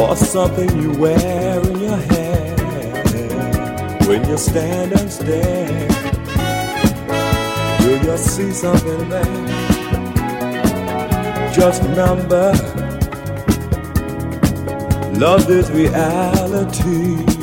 or 0.00 0.16
something 0.16 0.70
you 0.80 0.92
wear 0.92 1.60
in 1.60 1.80
your 1.80 1.96
hair 1.96 2.56
when 4.06 4.26
you 4.28 4.38
stand 4.38 4.92
and 4.92 5.12
stare. 5.12 5.88
Will 7.80 8.02
you 8.04 8.16
see 8.16 8.50
something 8.52 9.08
there? 9.10 9.46
Just 11.52 11.82
remember, 11.82 12.52
love 15.18 15.50
is 15.50 15.70
reality. 15.70 17.39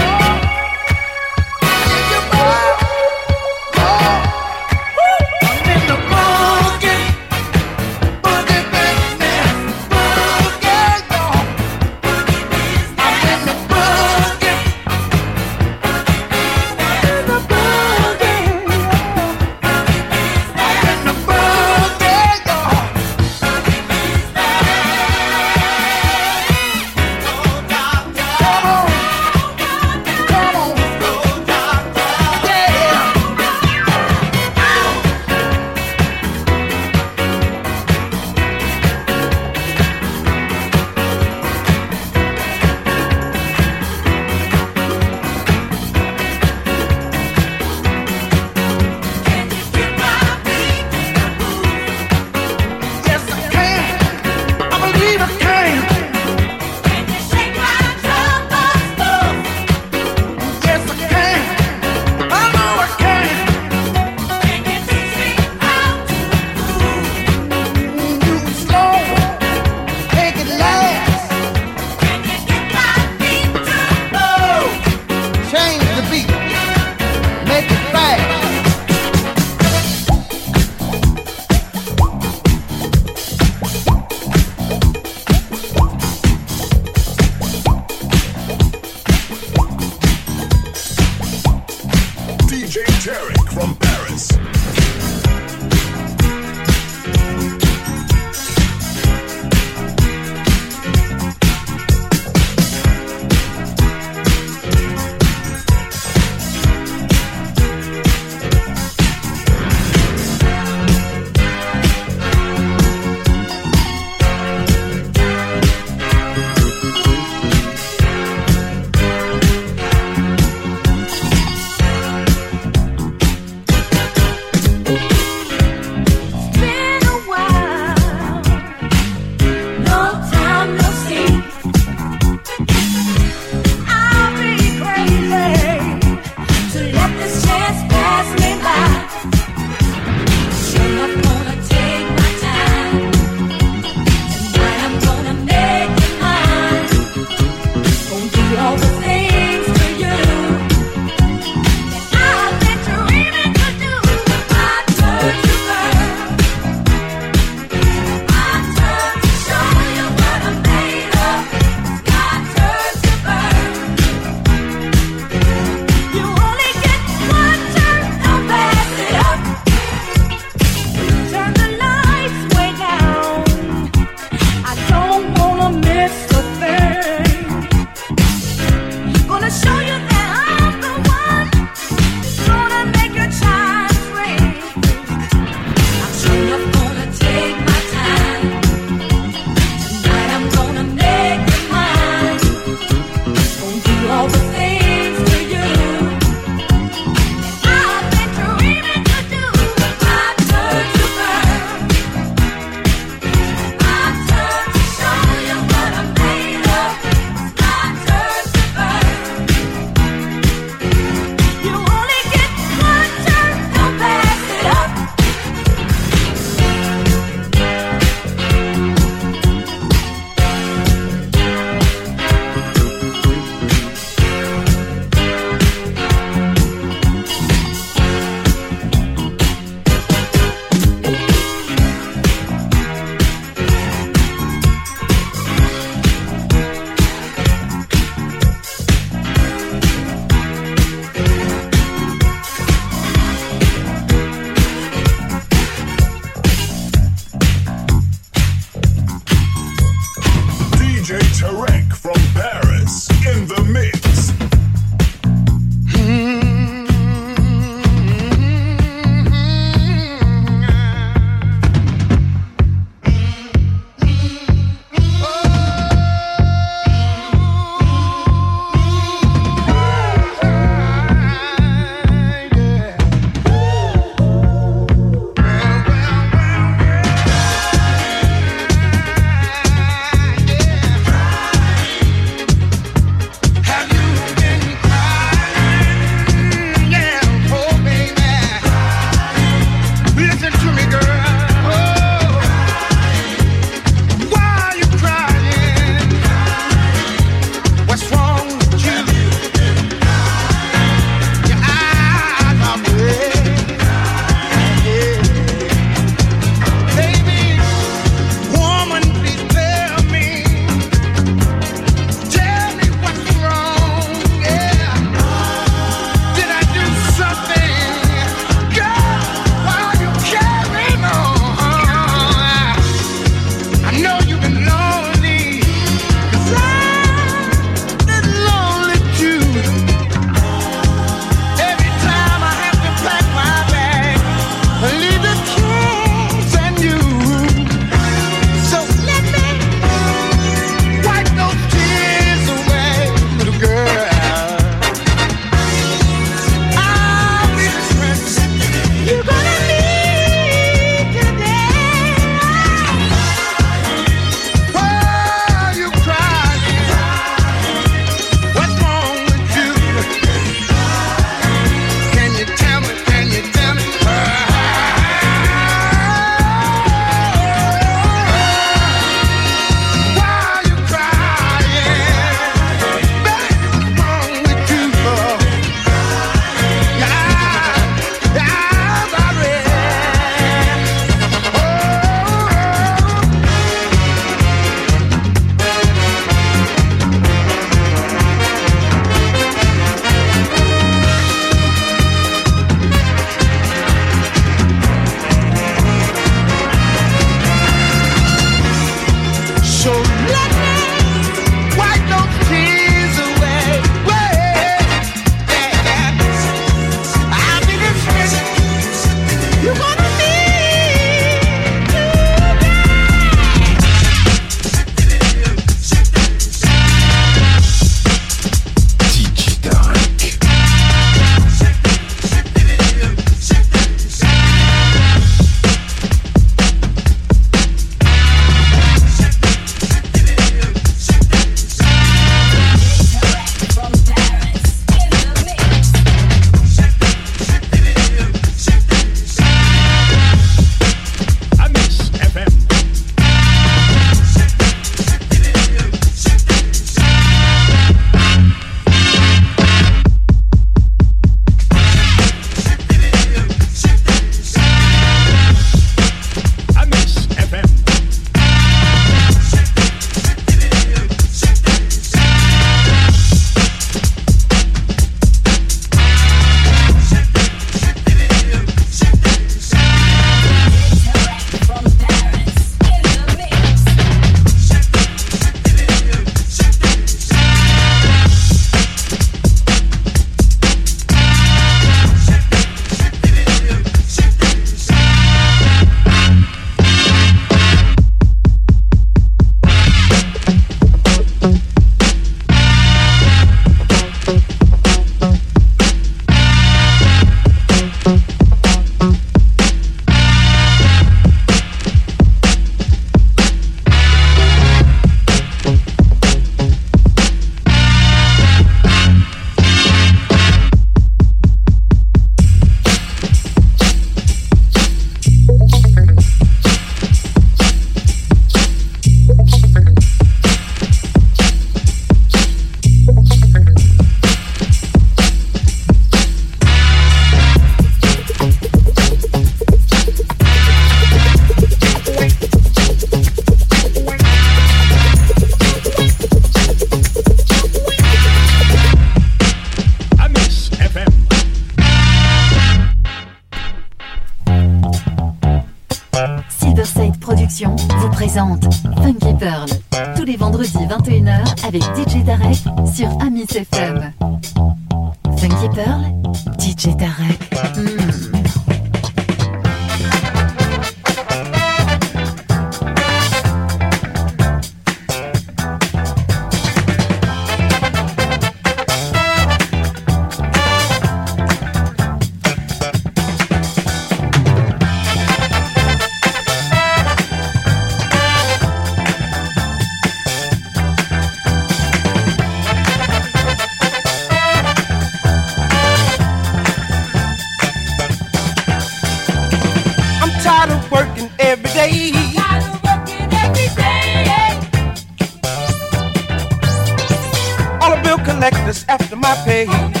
I 599.31 599.45
pay. 599.45 600.00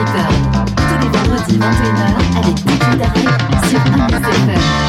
Tous 0.00 0.98
les 0.98 1.08
vendredis 1.10 1.58
21h 1.58 2.04
avec 2.38 2.56
David 2.64 2.98
Daré 2.98 3.24
sur 3.68 4.79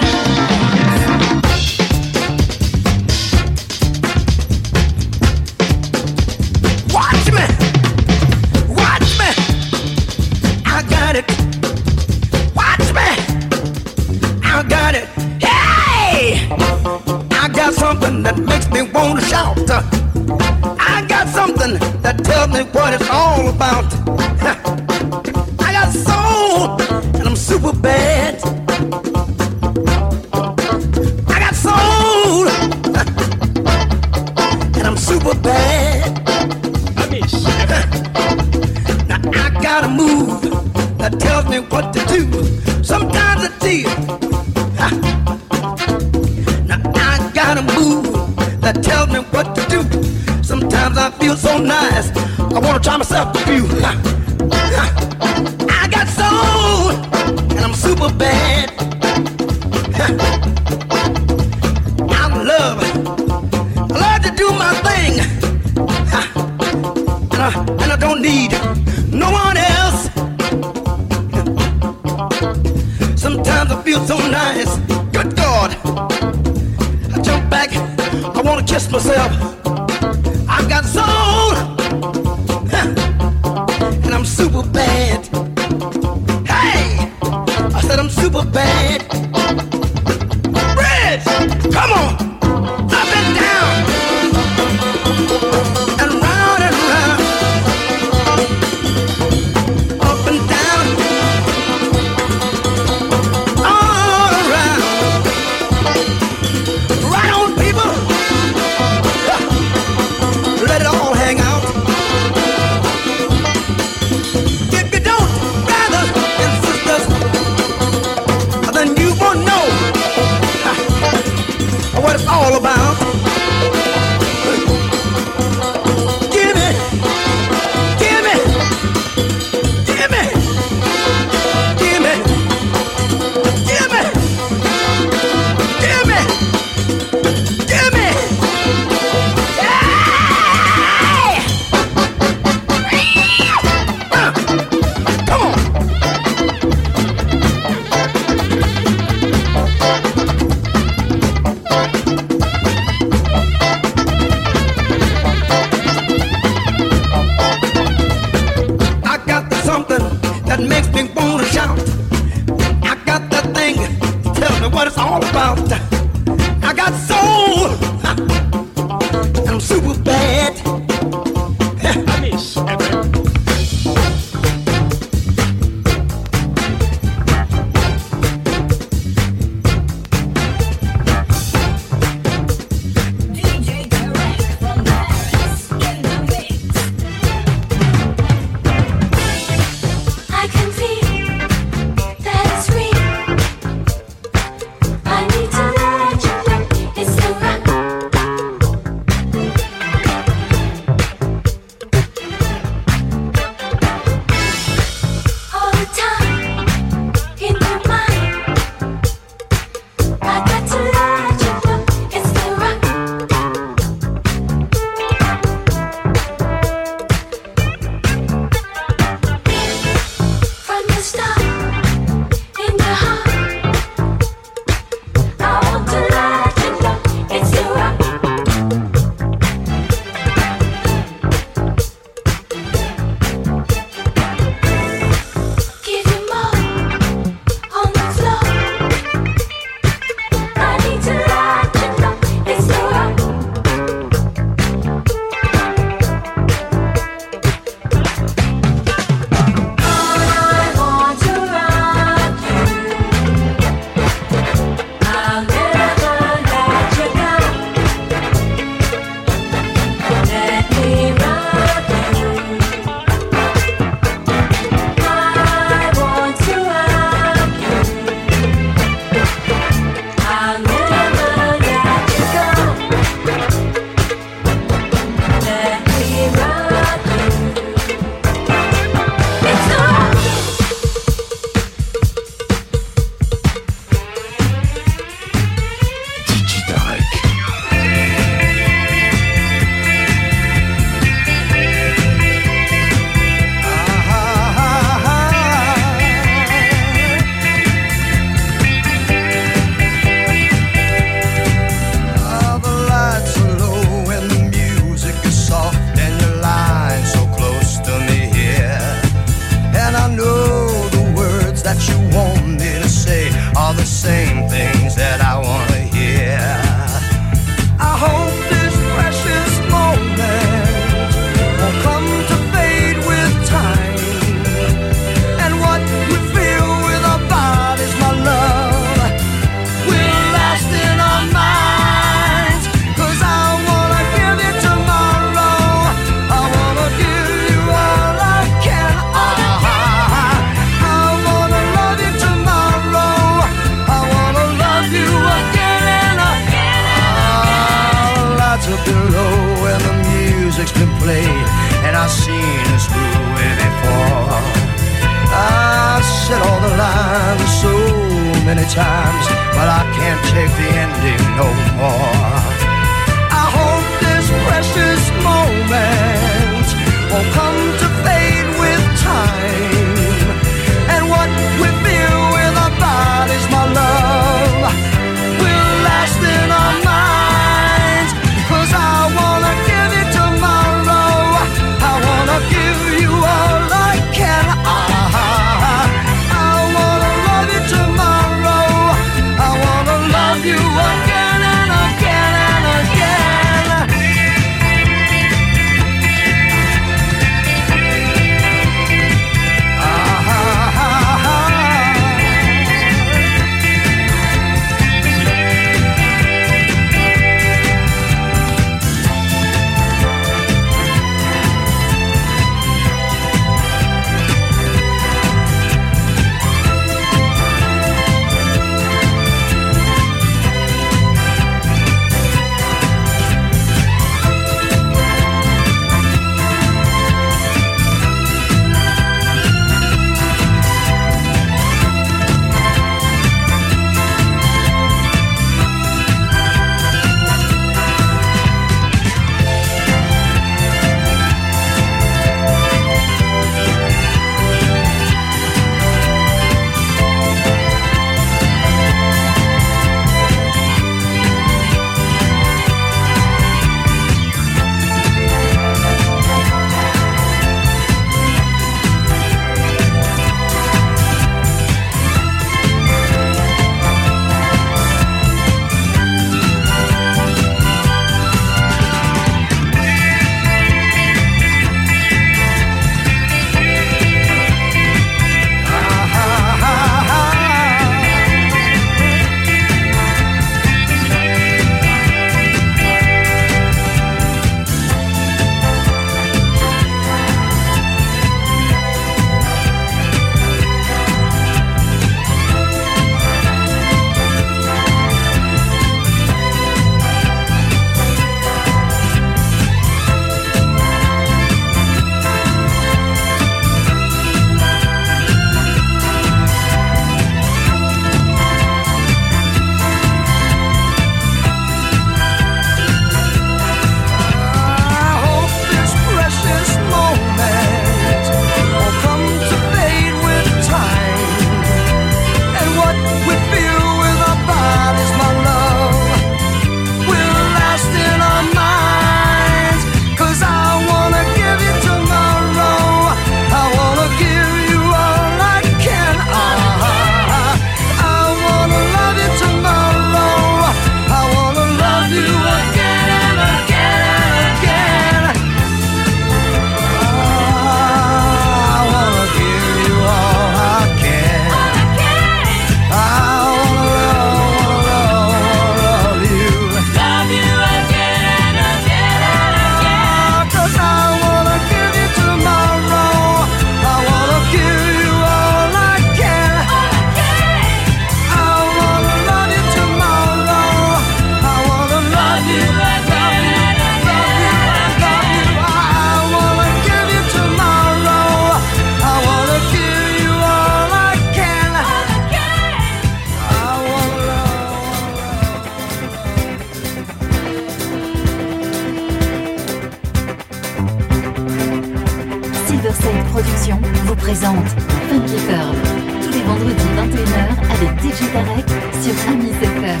Productions 593.40 593.80
vous 594.04 594.16
présente 594.16 594.68
Funky 595.08 595.36
Pearl 595.48 595.74
tous 596.22 596.30
les 596.30 596.42
vendredis 596.42 596.90
21h 596.94 597.46
avec 597.70 597.88
DJ 598.02 598.30
Tarek 598.34 598.68
sur 599.00 599.14
Amis 599.32 599.54
FM. 599.62 600.00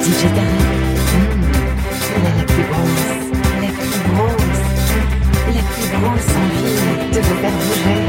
DJ 0.00 0.22
Tarek, 0.34 0.66
mmh, 1.14 1.42
elle 2.16 2.26
a 2.26 2.36
la 2.38 2.44
plus 2.44 2.64
grosse, 2.72 3.06
la 3.60 3.70
plus 3.78 4.00
grosse, 4.10 4.62
la 5.46 5.62
plus 5.62 5.88
grosse 5.96 6.30
envie 6.42 7.14
de 7.14 7.20
vous 7.20 7.36
faire 7.36 7.52
bouger. 7.52 8.01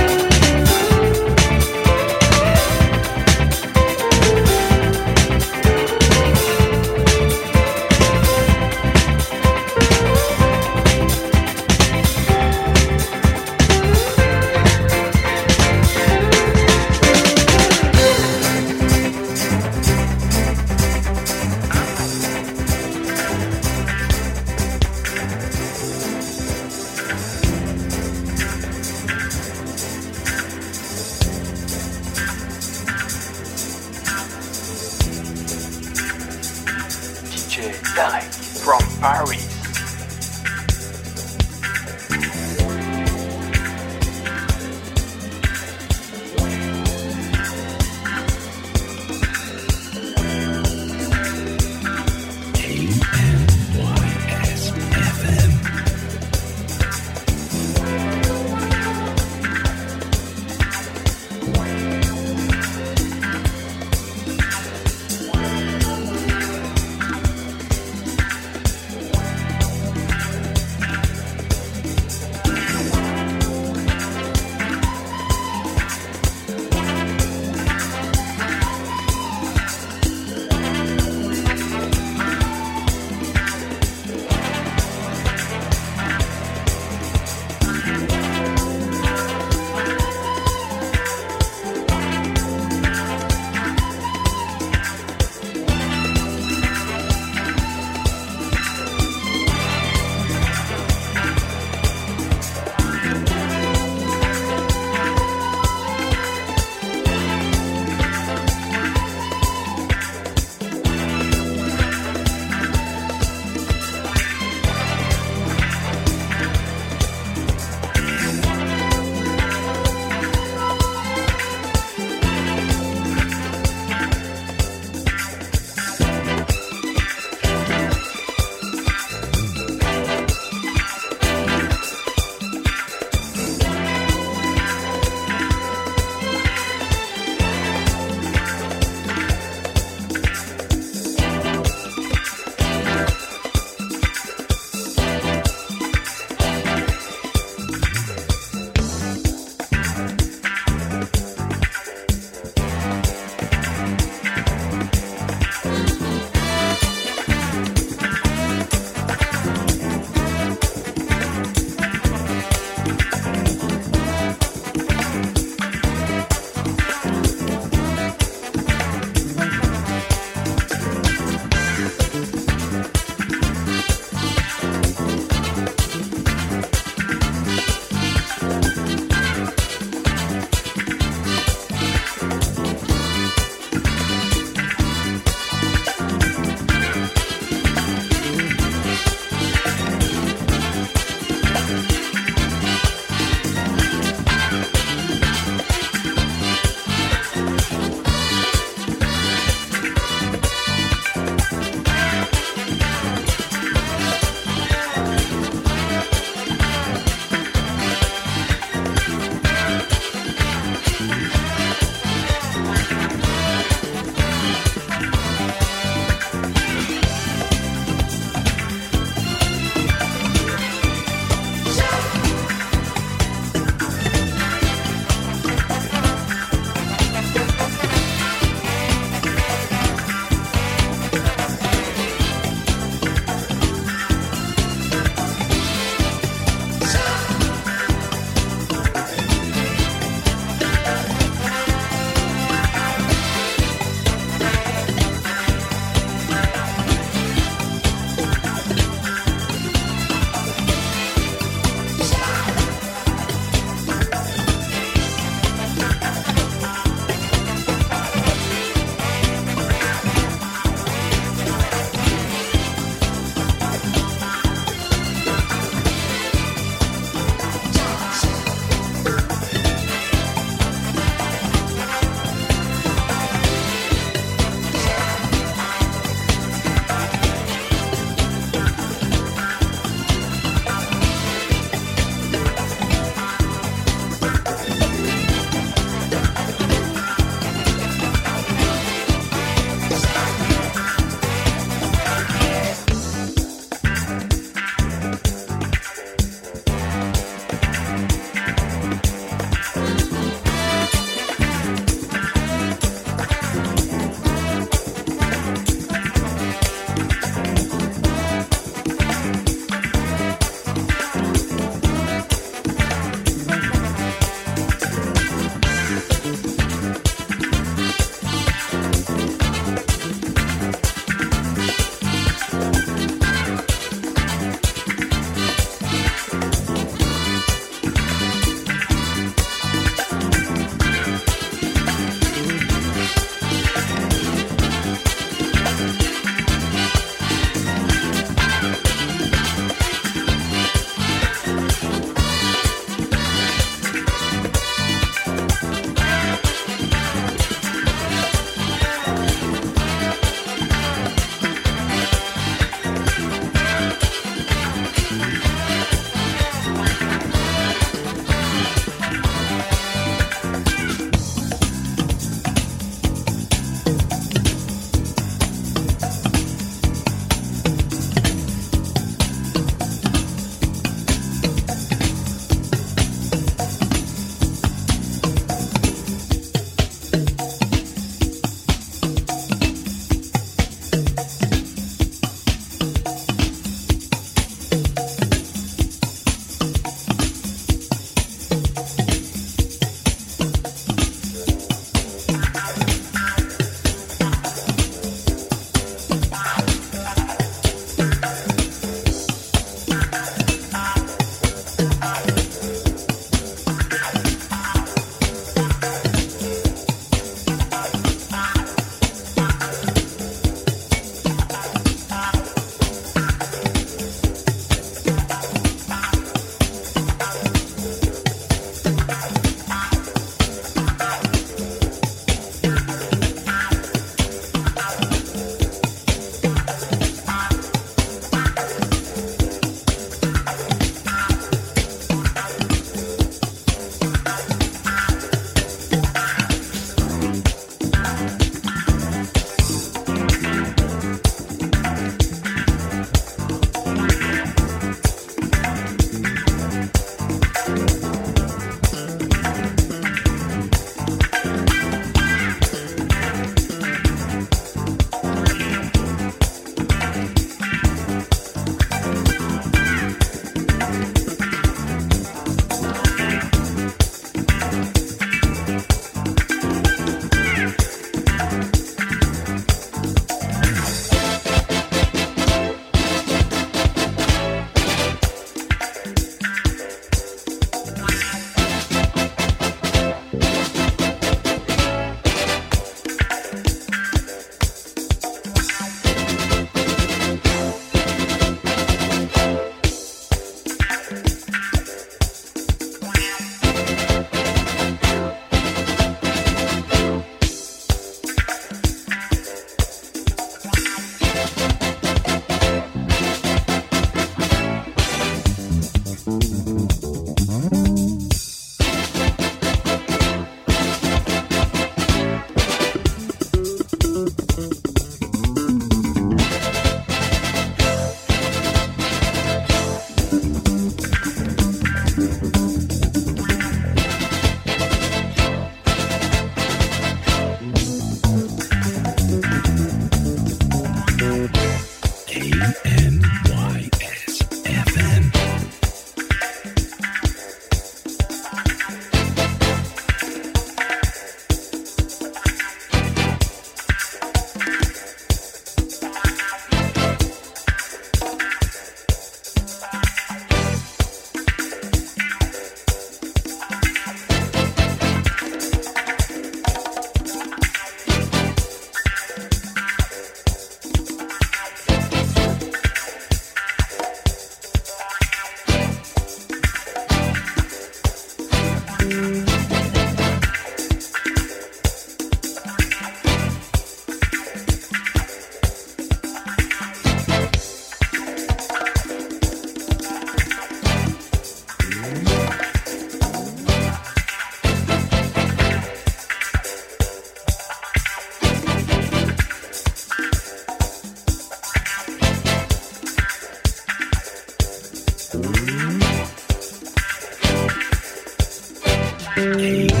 Bye. 599.71 600.00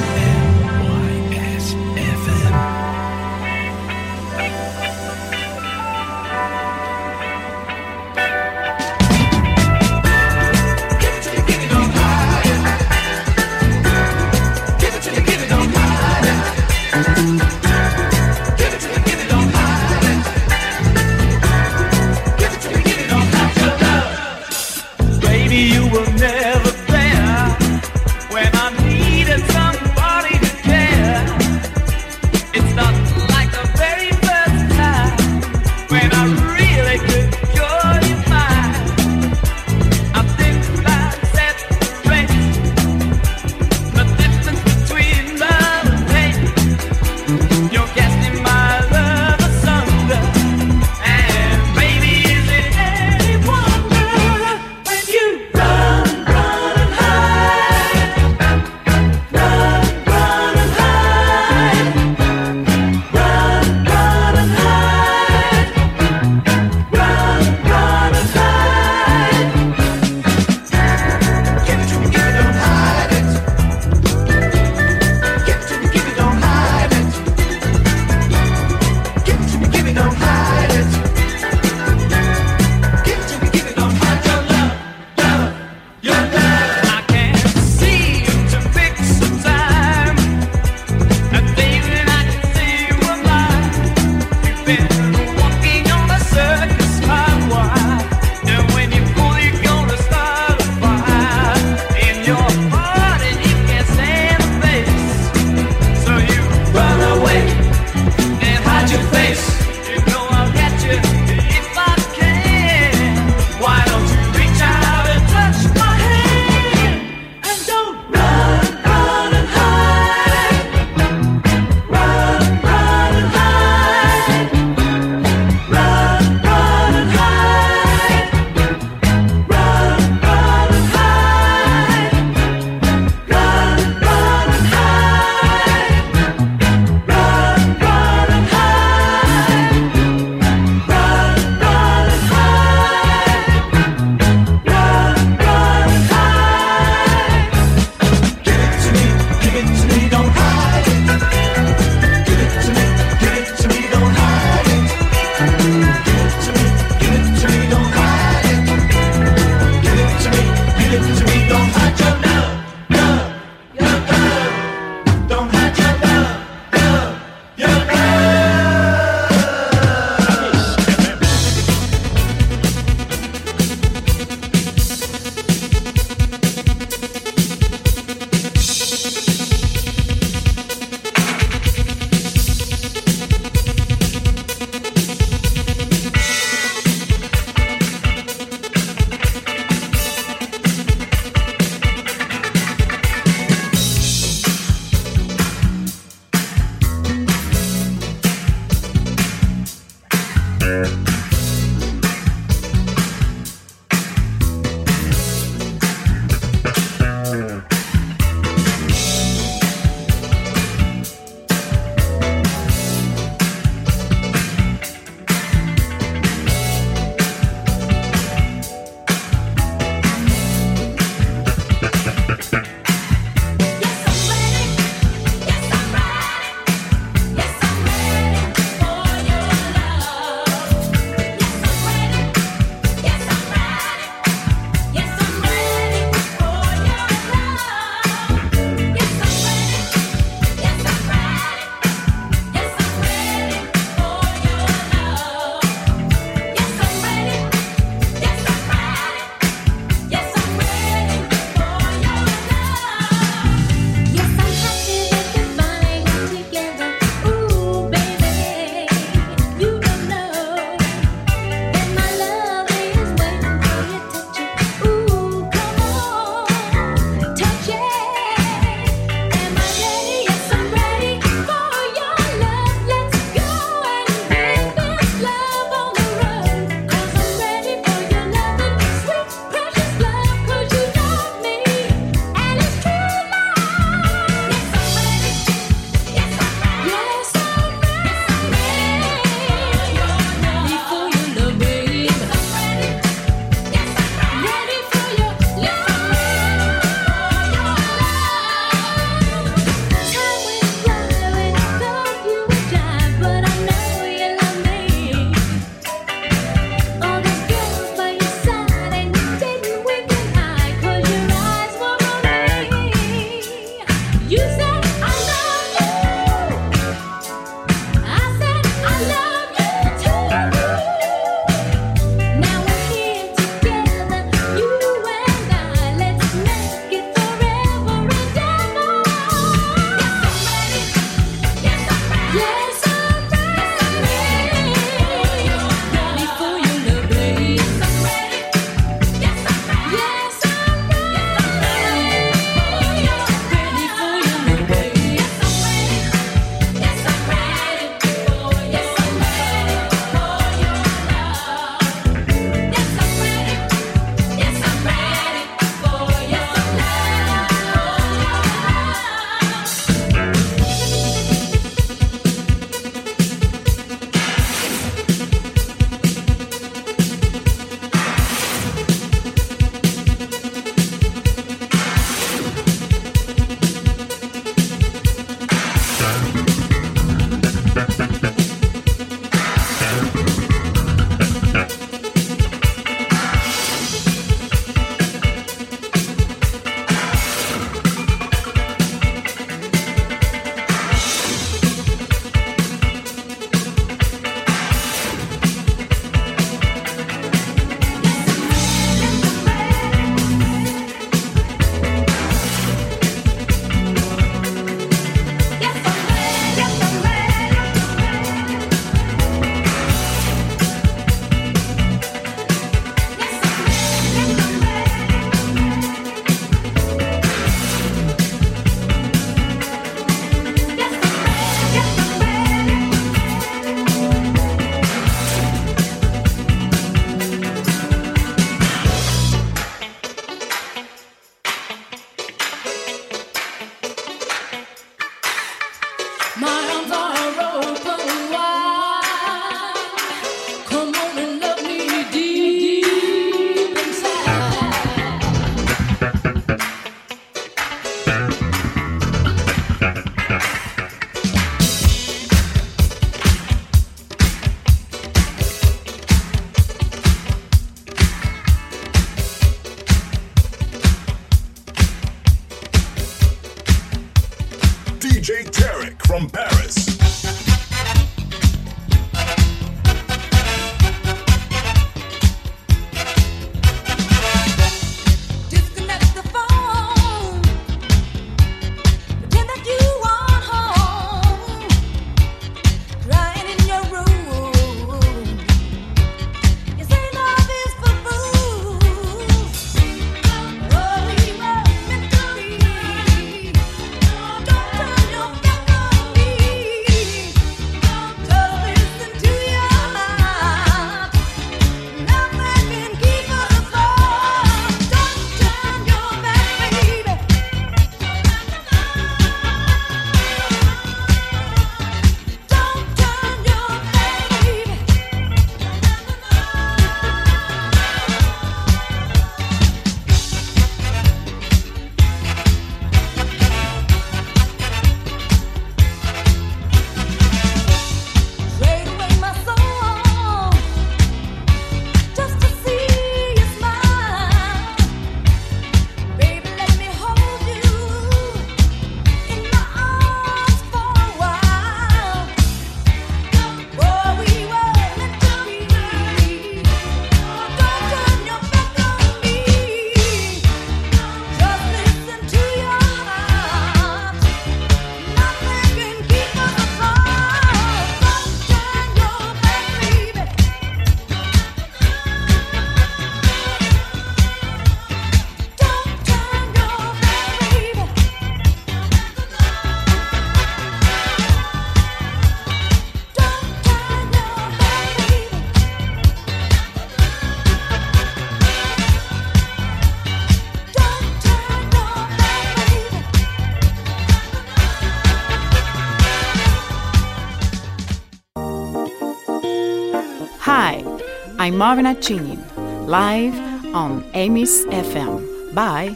I'm 591.41 591.57
Marina 591.57 591.95
Chinin, 591.95 592.39
live 592.85 593.33
on 593.73 594.05
Amis 594.13 594.63
FM. 594.65 595.55
Bye. 595.55 595.95